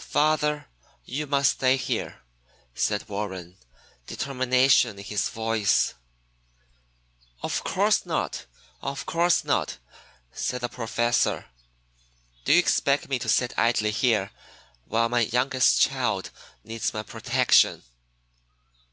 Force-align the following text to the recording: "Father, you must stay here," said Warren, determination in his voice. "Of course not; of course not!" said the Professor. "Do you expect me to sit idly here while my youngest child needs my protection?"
"Father, 0.00 0.66
you 1.04 1.28
must 1.28 1.52
stay 1.58 1.76
here," 1.76 2.22
said 2.74 3.08
Warren, 3.08 3.56
determination 4.08 4.98
in 4.98 5.04
his 5.04 5.28
voice. 5.28 5.94
"Of 7.40 7.62
course 7.62 8.04
not; 8.04 8.46
of 8.82 9.06
course 9.06 9.44
not!" 9.44 9.78
said 10.32 10.62
the 10.62 10.68
Professor. 10.68 11.46
"Do 12.44 12.52
you 12.52 12.58
expect 12.58 13.08
me 13.08 13.20
to 13.20 13.28
sit 13.28 13.54
idly 13.56 13.92
here 13.92 14.32
while 14.86 15.08
my 15.08 15.20
youngest 15.20 15.80
child 15.80 16.32
needs 16.64 16.92
my 16.92 17.04
protection?" 17.04 17.84